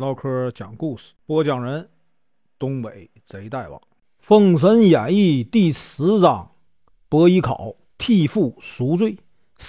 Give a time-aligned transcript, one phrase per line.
[0.00, 1.90] 唠嗑讲故事，播讲人：
[2.58, 3.78] 东北贼大王，
[4.18, 6.52] 《封神演义》第十章：
[7.10, 9.18] 伯邑考替父赎罪，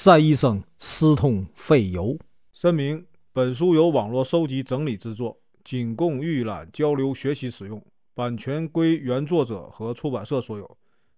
[0.06, 2.18] 单医生私通费油。
[2.54, 10.78] 声明：本书由网络收集整理制作，仅供预览、交流、学习使用，版权归原作者和出版社所有，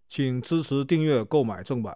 [0.10, 1.96] 请支持订阅、购买正版。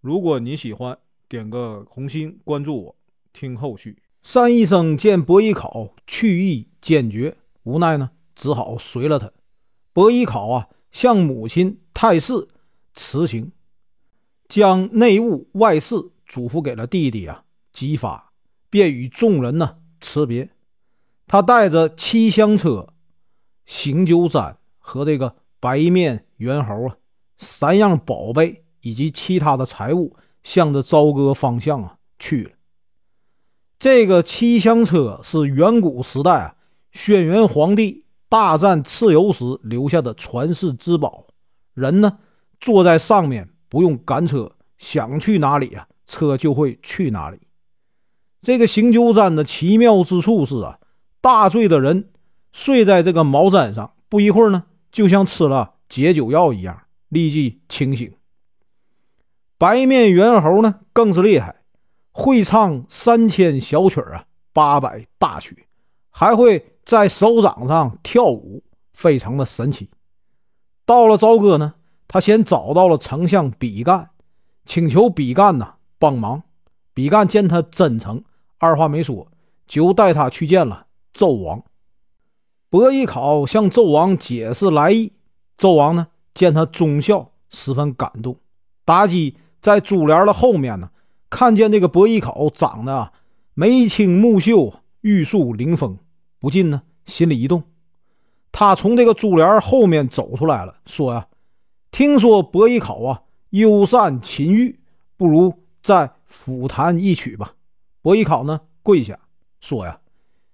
[0.00, 0.96] 如果你喜欢，
[1.28, 2.96] 点个红心，关注我，
[3.34, 3.98] 听后续。
[4.26, 9.30] 单医生见伯邑考去意坚决，无奈呢，只好随了他。
[9.92, 12.48] 伯邑考啊，向母亲太氏
[12.94, 13.52] 辞行，
[14.48, 15.94] 将内务外事
[16.26, 18.32] 嘱咐给了弟弟啊，姬发，
[18.70, 20.50] 便与众人呢辞别。
[21.28, 22.92] 他带着七香车、
[23.66, 26.96] 行酒毡和这个白面猿猴啊
[27.36, 32.50] 三样宝贝以及其他的财物，向着朝歌方向啊去了。
[33.84, 36.54] 这个七香车是远古时代啊，
[36.92, 41.26] 轩辕皇帝大战蚩尤时留下的传世之宝。
[41.74, 42.16] 人呢
[42.58, 47.40] 坐在上面，不用赶车，想去哪里啊，车就会去哪里。
[48.40, 50.78] 这个行酒毡的奇妙之处是啊，
[51.20, 52.08] 大醉的人
[52.54, 58.10] 睡在这个毛毡上，不一会儿呢，就像吃了解酒药一样，立即清醒。
[59.58, 61.56] 白面猿猴呢，更是厉害。
[62.16, 65.66] 会唱三千小曲儿啊，八百大曲，
[66.10, 68.62] 还会在手掌上跳舞，
[68.92, 69.90] 非常的神奇。
[70.86, 71.74] 到了朝歌呢，
[72.06, 74.10] 他先找到了丞相比干，
[74.64, 76.44] 请求比干呢帮忙。
[76.92, 78.22] 比干见他真诚，
[78.58, 79.26] 二话没说
[79.66, 81.64] 就带他去见了纣王。
[82.70, 85.12] 伯邑考向纣王解释来意，
[85.58, 88.36] 纣王呢见他忠孝，十分感动。
[88.86, 90.90] 妲己在珠帘的后面呢。
[91.34, 93.10] 看见这个伯邑考长得
[93.54, 95.98] 眉清目秀、玉树临风，
[96.38, 97.64] 不禁呢心里一动。
[98.52, 101.26] 他从这个珠帘后面走出来了，说呀
[101.90, 104.78] ：“听说伯邑考啊忧善琴玉，
[105.16, 107.54] 不如再抚弹一曲吧。”
[108.00, 109.18] 伯邑考呢跪下
[109.60, 109.98] 说呀：“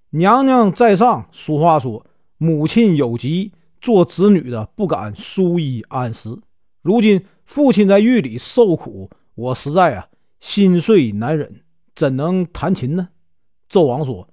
[0.09, 2.07] 娘娘在上，俗话说
[2.39, 3.53] 母亲有疾，
[3.83, 6.39] 做子女的不敢疏衣安食。
[6.81, 10.07] 如今父亲在狱里受苦，我实在啊。”
[10.41, 11.63] 心碎难忍，
[11.95, 13.11] 怎能弹琴呢？
[13.71, 14.29] 纣王说：“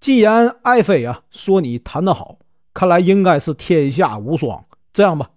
[0.00, 2.38] 既然爱妃啊说你弹得好，
[2.72, 4.64] 看来应该是天下无双。
[4.92, 5.30] 这样吧，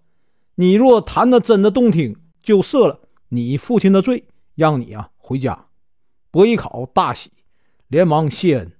[0.56, 3.00] 你若弹得真的动听，就赦了
[3.30, 4.26] 你父亲的罪，
[4.56, 5.68] 让你啊回家。”
[6.32, 7.32] 伯邑考大喜，
[7.88, 8.74] 连忙谢恩。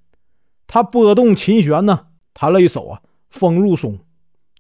[0.68, 3.98] 他拨动琴弦呢，弹了一首啊《风入松》。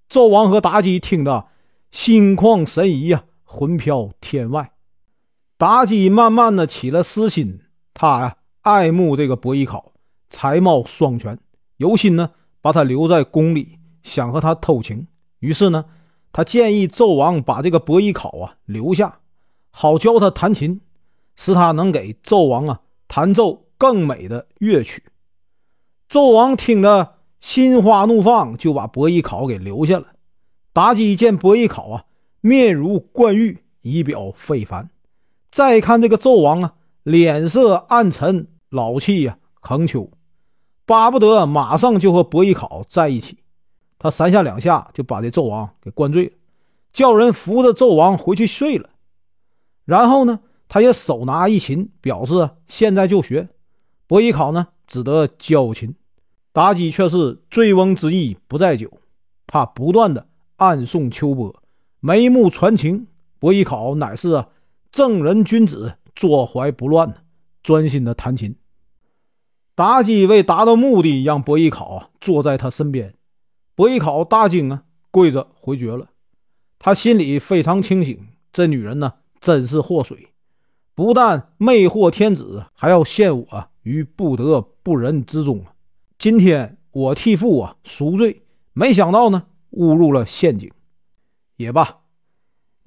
[0.09, 1.45] 纣王和妲己听得
[1.91, 4.71] 心旷神怡呀，魂飘天外。
[5.59, 7.59] 妲己慢慢的起了私心，
[7.93, 9.91] 她呀爱慕这个伯邑考，
[10.29, 11.37] 才貌双全，
[11.75, 12.31] 有心呢
[12.61, 15.07] 把他留在宫里，想和他偷情。
[15.39, 15.83] 于是呢，
[16.31, 19.19] 他建议纣王把这个伯邑考啊留下，
[19.69, 20.79] 好教他弹琴，
[21.35, 25.03] 使他能给纣王啊弹奏更美的乐曲。
[26.09, 30.07] 纣王听得心花怒放，就把伯邑考给留下了。
[30.73, 32.05] 妲己见伯邑考啊
[32.39, 34.89] 面如冠玉，仪表非凡。
[35.51, 36.73] 再看这个纣王啊，
[37.03, 40.11] 脸色暗沉，老气呀横秋，
[40.85, 43.39] 巴不得马上就和伯邑考在一起。
[43.97, 46.31] 他三下两下就把这纣王给灌醉了，
[46.93, 48.89] 叫人扶着纣王回去睡了。
[49.85, 53.49] 然后呢，他也手拿一琴，表示现在就学。
[54.05, 55.95] 伯邑考呢，只得教琴。
[56.53, 58.91] 妲己却是醉翁之意不在酒，
[59.47, 60.27] 他不断的
[60.57, 61.55] 暗送秋波，
[61.99, 63.07] 眉目传情。
[63.39, 64.47] 伯邑考乃是啊。
[64.91, 67.13] 正人君子，坐怀不乱
[67.61, 68.55] 专心的弹琴。
[69.75, 73.15] 妲己为达到目的，让伯邑考坐在他身边。
[73.75, 76.09] 伯邑考大惊啊，跪着回绝了。
[76.79, 80.29] 他心里非常清醒，这女人呢，真是祸水，
[80.95, 85.73] 不但魅惑天子，还要陷我于不得不仁之中啊！
[86.17, 90.69] 今天我替父啊赎罪，没想到呢，误入了陷阱。
[91.55, 91.99] 也罢。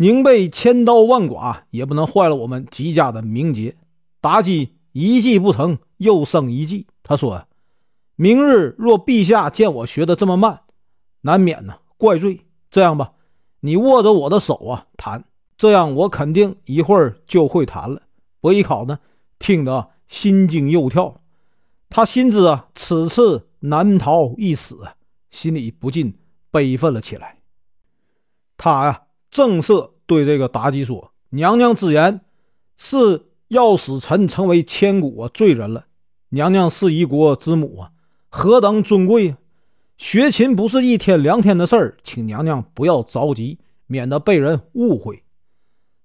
[0.02, 3.76] 宁被千刀万剐，也不能坏了我们吉家的名节。
[4.20, 6.88] 妲己一计不成，又生一计。
[7.04, 7.46] 他说
[8.16, 10.62] ：“明日若陛下见我学的这么慢，
[11.20, 12.40] 难免呢怪罪。
[12.69, 13.12] 这样吧，
[13.60, 15.25] 你握着我的手啊，弹，
[15.56, 18.02] 这样我肯定一会儿就会弹了。”
[18.43, 18.99] 伯邑考呢，
[19.38, 21.20] 听得心惊肉跳，
[21.88, 24.81] 他心知啊，此次难逃一死，
[25.31, 26.19] 心里不禁
[26.50, 27.38] 悲愤了起来。
[28.56, 29.02] 他呀。
[29.32, 32.20] 正色对这个妲己说：“娘娘之言
[32.76, 35.87] 是要使臣成为千古罪人了。
[36.29, 37.90] 娘娘是一国之母啊，
[38.29, 39.38] 何等尊贵啊！
[39.96, 45.23] 学琴不是一天两天的事儿，请娘娘不要着急，免得被人误会。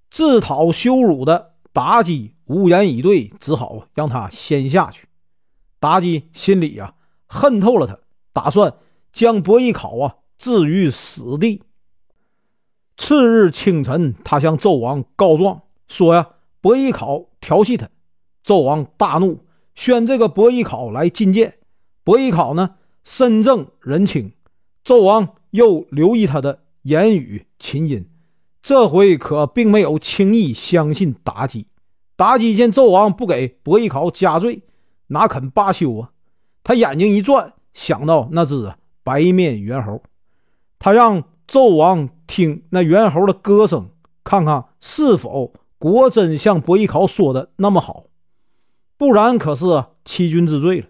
[0.09, 5.06] 自讨羞辱的妲己无言以对，只好让他先下去。
[5.81, 6.94] 妲己心里呀
[7.25, 8.00] 恨透了他，
[8.31, 8.73] 打算
[9.12, 11.62] 将伯邑考啊置于死地。
[12.97, 16.29] 次日清晨，他向纣王告状说呀，
[16.59, 17.88] 伯邑考调戏他。
[18.44, 19.45] 纣王大怒，
[19.75, 21.59] 宣这个伯邑考来觐见。
[22.03, 24.33] 伯邑考呢，身正人轻。
[24.83, 28.09] 纣王又留意他的言语琴音。
[28.63, 31.67] 这回可并没有轻易相信妲己。
[32.17, 34.63] 妲己见纣王不给伯邑考加罪，
[35.07, 36.11] 哪肯罢休啊？
[36.63, 38.73] 他眼睛一转，想到那只
[39.03, 40.01] 白面猿猴，
[40.79, 43.89] 他让纣王听那猿猴的歌声，
[44.23, 48.07] 看看是否果真像伯邑考说的那么好，
[48.97, 50.88] 不然可是欺君之罪了。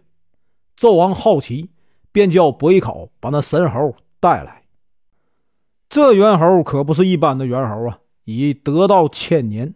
[0.76, 1.70] 纣王好奇，
[2.12, 4.64] 便叫伯邑考把那神猴带来。
[5.90, 9.76] 这猿猴可不是一般的猿猴啊，已得道千年。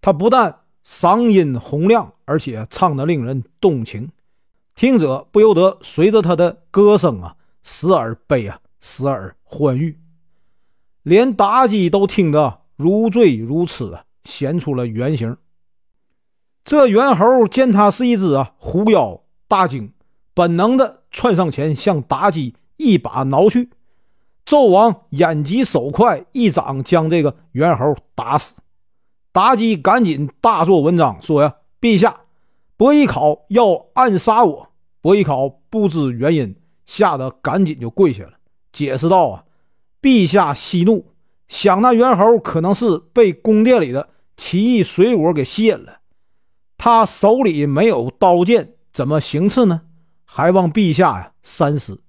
[0.00, 4.10] 他不但嗓音洪亮，而且唱得令人动情，
[4.74, 10.01] 听者不由得随着他的歌声啊，时而悲啊，时而欢愉。
[11.02, 15.36] 连妲己都听得如醉如痴啊，现出了原形。
[16.64, 19.92] 这猿猴见他是一只啊狐妖大惊，
[20.32, 23.70] 本能的窜上前，向妲己一把挠去。
[24.46, 28.56] 纣王眼疾手快，一掌将这个猿猴打死。
[29.32, 32.20] 妲己赶紧大做文章，说呀：“陛下，
[32.76, 34.68] 伯邑考要暗杀我。”
[35.00, 36.54] 伯邑考不知原因，
[36.86, 38.32] 吓得赶紧就跪下了，
[38.72, 39.44] 解释道：“啊，
[40.02, 41.12] 陛下息怒，
[41.48, 46.00] 想那猿猴可能是被宫殿里的奇异水果给吸引了，
[46.76, 49.82] 他手里没有刀剑，怎么行刺呢？
[50.24, 52.02] 还望陛下呀三思。”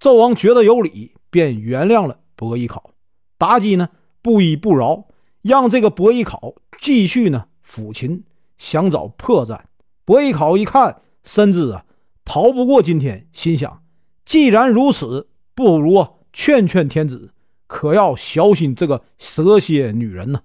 [0.00, 1.12] 纣王觉得有理。
[1.32, 2.90] 便原谅了伯邑考，
[3.38, 3.88] 妲己呢
[4.20, 5.06] 不依不饶，
[5.40, 8.24] 让这个伯邑考继续呢抚琴，
[8.58, 9.58] 想找破绽。
[10.04, 11.86] 伯邑考一看，深知啊
[12.22, 13.82] 逃不过今天，心想：
[14.26, 17.32] 既然如此，不如劝劝天子，
[17.66, 20.42] 可要小心这个蛇蝎女人呢。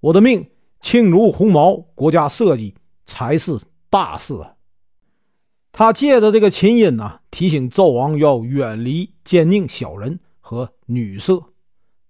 [0.00, 0.50] 我的命
[0.80, 2.74] 轻如鸿毛，国家社稷
[3.04, 4.54] 才是大事啊。
[5.72, 11.44] 他借着这个琴音呢，提醒纣王要远离奸佞小人和女色。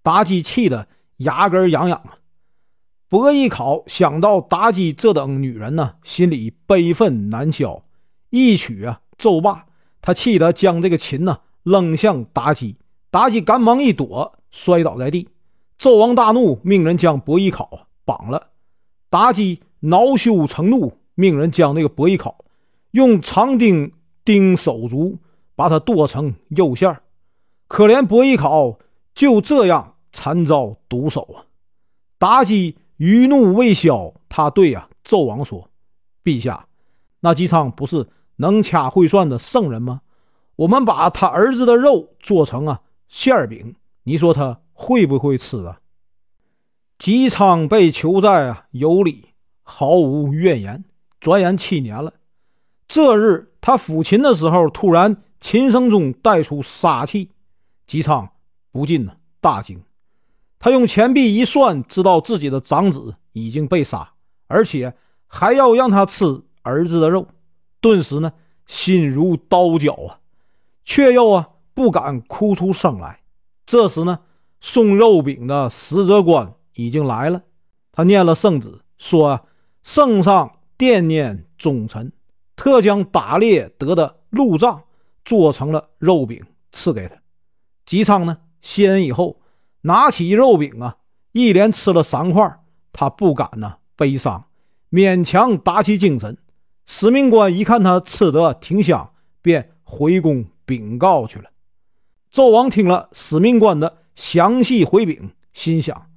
[0.03, 0.87] 妲己气得
[1.17, 2.17] 牙根痒痒啊！
[3.07, 7.83] 伯邑考想到妲己这等女人呢，心里悲愤难消，
[8.31, 9.67] 一曲啊奏罢，
[10.01, 12.77] 他气得将这个琴呢扔向妲己。
[13.11, 15.27] 妲己赶忙一躲，摔倒在地。
[15.77, 18.49] 纣王大怒，命人将伯邑考绑了。
[19.09, 22.37] 妲己恼羞成怒，命人将那个伯邑考。
[22.91, 23.91] 用长钉
[24.23, 25.17] 钉手足，
[25.55, 26.99] 把他剁成肉馅
[27.67, 28.77] 可怜伯邑考
[29.13, 31.43] 就这样惨遭毒手啊！
[32.19, 35.69] 妲己余怒未消，他对呀纣王说
[36.23, 36.67] ：“陛下，
[37.21, 40.01] 那姬昌不是能掐会算的圣人吗？
[40.57, 42.81] 我们把他儿子的肉做成啊
[43.11, 43.75] 馅儿饼，
[44.05, 45.81] 你说他会不会吃啊？”
[46.97, 49.25] 姬昌被囚在啊有理，
[49.61, 50.83] 毫无怨言。
[51.19, 52.13] 转眼七年了。
[52.87, 57.29] 这日，他抚琴的时候，突然琴声中带出杀气，
[57.85, 58.29] 姬昌
[58.71, 59.83] 不禁呢大惊。
[60.57, 64.13] 他用钱币一算，知道自己的长子已经被杀，
[64.47, 64.95] 而且
[65.27, 67.27] 还要让他吃儿子的肉，
[67.79, 68.33] 顿时呢
[68.65, 70.19] 心如刀绞啊，
[70.83, 73.19] 却又啊不敢哭出声来。
[73.65, 74.19] 这时呢，
[74.59, 77.41] 送肉饼的使者官已经来了，
[77.91, 79.47] 他念了圣旨，说
[79.83, 82.11] ：“圣上惦念忠臣。”
[82.55, 84.83] 特将打猎得的鹿杖
[85.25, 87.15] 做成了肉饼赐给他。
[87.85, 89.41] 姬昌呢，谢恩以后，
[89.81, 90.97] 拿起肉饼啊，
[91.31, 92.59] 一连吃了三块。
[92.93, 94.45] 他不敢呢悲伤，
[94.91, 96.37] 勉强打起精神。
[96.85, 99.11] 使命官一看他吃得挺香，
[99.41, 101.49] 便回宫禀告去了。
[102.33, 106.09] 纣王听了使命官的详细回禀，心想：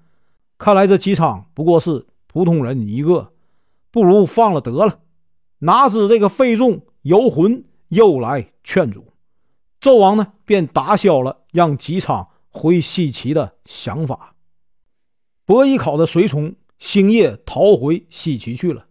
[0.57, 3.33] 看来这姬昌不过是普通人一个，
[3.91, 5.01] 不如放了得了。
[5.59, 9.13] 哪知这个费仲游魂又来劝阻，
[9.81, 14.35] 纣王呢便打消了让姬昌回西岐的想法。
[15.45, 18.87] 伯邑考的随从星夜逃回西岐去了。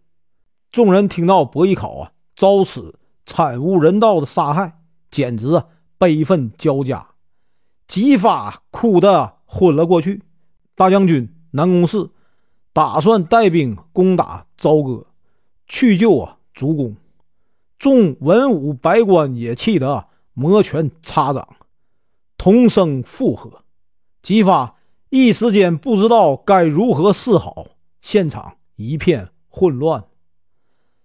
[0.70, 5.66] 众人听到伯邑考啊遭此惨无人道的杀害，简直啊
[5.96, 7.13] 悲愤交加，
[7.86, 10.22] 姬发哭得昏了过去。
[10.74, 12.10] 大将军南宫适
[12.72, 15.06] 打算带兵攻打朝歌，
[15.66, 16.38] 去救啊。
[16.52, 16.96] 主公，
[17.78, 21.48] 众文武百官也气得摩拳擦掌。
[22.38, 23.64] 同声附和。
[24.22, 24.76] 姬发
[25.10, 27.66] 一时间不知道该如何是好，
[28.00, 30.04] 现场一片混乱。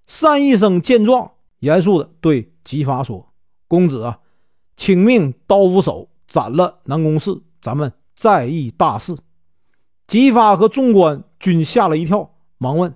[0.05, 3.31] 单医生见状，严肃地对姬发说
[3.67, 4.19] ：“公子啊，
[4.77, 9.17] 请命刀斧手斩了南宫氏，咱们再议大事。”
[10.07, 12.93] 姬发和众官均吓了一跳，忙问：“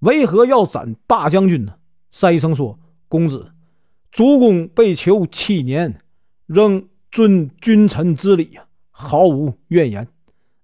[0.00, 1.74] 为何要斩大将军呢？”
[2.10, 3.52] 单医生说：“公子，
[4.10, 6.00] 主公被囚七年，
[6.46, 10.08] 仍遵君臣之礼呀，毫无怨言。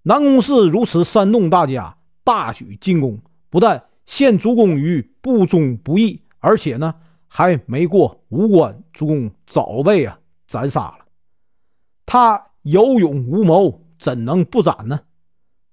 [0.01, 3.19] 南宫氏如此煽动大家，大举进攻，
[3.49, 6.95] 不但……”陷主公于不忠不义，而且呢，
[7.27, 10.96] 还没过五关，主公早被啊斩杀了。
[12.07, 15.01] 他有勇无谋，怎能不斩呢？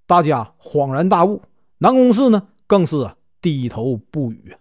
[0.05, 1.41] 大家恍然大悟。
[1.79, 3.11] 南宫氏呢，更是
[3.41, 4.55] 低头不语。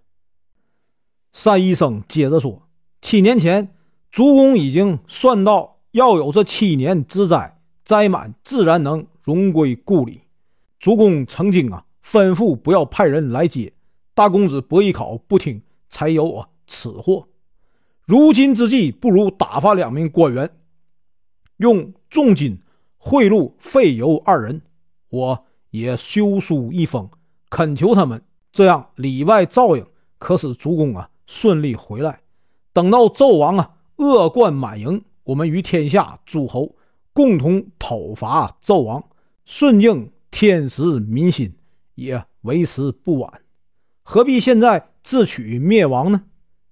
[1.44, 2.70] 单医生接着说
[3.02, 3.76] ：“七年前，
[4.10, 10.22] 主公已经算到要有这七年之灾，灾满自然能荣归故里。
[10.80, 13.72] 主公曾经啊。”吩咐不要派人来接
[14.14, 17.30] 大公子伯邑考，不听，才有啊此祸。
[18.06, 20.50] 如今之计，不如打发两名官员，
[21.64, 22.60] 用重金
[22.98, 24.62] 贿赂费尤二人。
[25.08, 27.10] 我也修书一封，
[27.50, 29.86] 恳求他们，这样里外照应，
[30.18, 32.20] 可使主公啊顺利回来。
[32.74, 36.76] 等到纣王啊恶贯满盈，我们与天下诸侯
[37.14, 39.02] 共同讨伐纣王，
[39.46, 41.56] 顺应天时民心。
[41.96, 43.42] 也为时不晚，
[44.02, 46.24] 何必现在自取灭亡呢？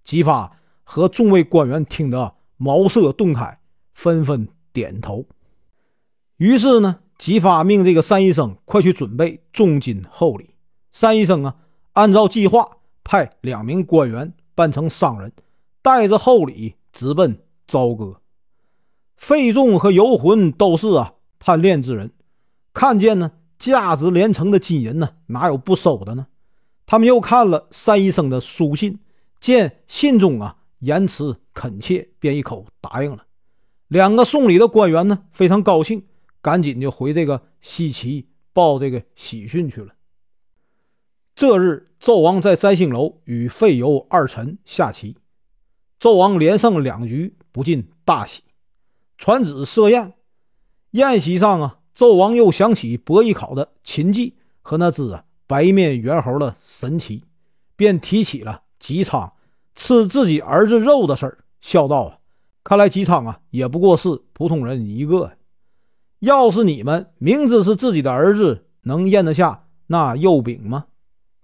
[0.03, 3.59] 姬发和众位官员听得茅塞顿开，
[3.93, 5.25] 纷纷点头。
[6.37, 10.55] 于是呢，姬发命这个单医生快去准备重金厚礼。
[10.99, 11.55] 单医生啊，
[11.93, 15.31] 按照计划派两名官员扮成商人，
[15.81, 18.21] 带着厚礼直奔朝歌。
[19.17, 22.11] 费仲和游魂都是啊贪恋之人，
[22.73, 23.31] 看见呢。
[23.61, 26.25] 价值连城的金银呢，哪有不收的呢？
[26.87, 28.97] 他们又看了单医生的书信，
[29.39, 33.23] 见信中啊言辞恳切，便一口答应了。
[33.91, 36.05] 两个送礼的官员呢，非常高兴，
[36.41, 39.93] 赶紧就回这个西岐报这个喜讯去了。
[41.35, 45.17] 这日，纣王在摘星楼与费尤二臣下棋，
[45.99, 48.43] 纣王连胜两局，不禁大喜，
[49.17, 50.13] 传旨设宴。
[50.91, 51.79] 宴席上啊。
[51.93, 57.25] 纣王又想起伯邑考的琴技和那只啊白面猿猴的神奇，
[57.75, 59.33] 便提起了姬昌
[59.75, 62.17] 吃自己儿子肉的事儿，笑道：“啊，
[62.63, 65.31] 看来姬昌啊也不过是普通人一个。
[66.19, 70.85] 要是你们明知是自己的儿子，能咽得下那肉饼吗？”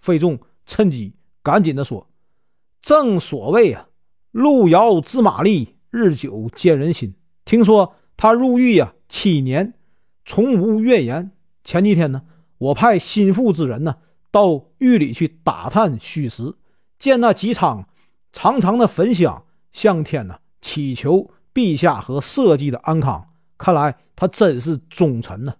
[0.00, 2.08] 费仲趁机赶紧的说
[2.80, 3.88] ：“正所谓啊，
[4.30, 7.14] 路遥知马力，日久见人心。
[7.44, 9.74] 听说他入狱呀七年。”
[10.30, 11.30] 从无怨言。
[11.64, 12.22] 前几天呢，
[12.58, 13.96] 我派心腹之人呢
[14.30, 16.54] 到狱里去打探虚实，
[16.98, 17.88] 见那姬昌
[18.30, 23.28] 长长的焚香，向天呢祈求陛下和社稷的安康。
[23.56, 25.54] 看来他真是忠臣呢。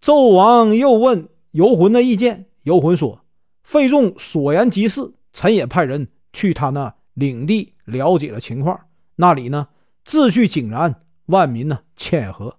[0.00, 3.24] 纣王又问游魂的意见，游魂说
[3.62, 8.80] ：“费仲所言极是，臣也派人去他那领地了解了情况，
[9.16, 9.68] 那里呢
[10.04, 12.58] 秩序井然，万民呢谦和。”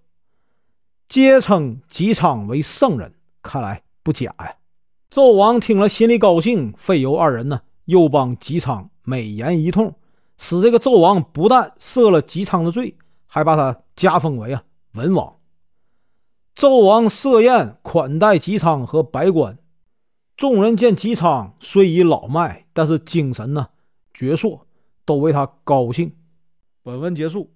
[1.09, 4.55] 皆称姬昌为圣人，看来不假呀。
[5.09, 6.73] 纣王听了，心里高兴。
[6.77, 9.93] 费尤二人呢，又帮姬昌美言一通，
[10.43, 15.37] 使这个纣王不但赦了姬昌的罪，还把他加封为啊文王。
[16.55, 19.59] 纣王设宴款待姬昌和百官，
[20.35, 23.69] 众人见姬昌虽已老迈，但是精神呢
[24.15, 24.61] 矍铄，
[25.05, 26.11] 都为他高兴。
[26.81, 27.53] 本文结束，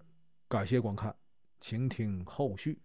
[0.48, 1.15] 感谢观看，
[1.60, 2.80] 请听后续。